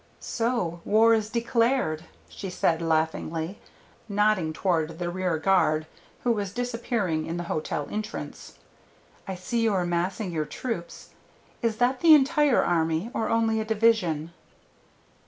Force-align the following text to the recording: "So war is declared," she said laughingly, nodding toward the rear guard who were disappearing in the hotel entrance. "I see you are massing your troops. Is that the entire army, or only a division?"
"So 0.19 0.81
war 0.83 1.13
is 1.13 1.29
declared," 1.29 2.05
she 2.27 2.49
said 2.49 2.81
laughingly, 2.81 3.59
nodding 4.09 4.51
toward 4.51 4.97
the 4.97 5.11
rear 5.11 5.37
guard 5.37 5.85
who 6.23 6.31
were 6.31 6.45
disappearing 6.45 7.27
in 7.27 7.37
the 7.37 7.43
hotel 7.43 7.87
entrance. 7.87 8.57
"I 9.27 9.35
see 9.35 9.61
you 9.61 9.75
are 9.75 9.85
massing 9.85 10.31
your 10.31 10.45
troops. 10.45 11.11
Is 11.61 11.77
that 11.77 11.99
the 11.99 12.15
entire 12.15 12.63
army, 12.65 13.11
or 13.13 13.29
only 13.29 13.59
a 13.59 13.63
division?" 13.63 14.31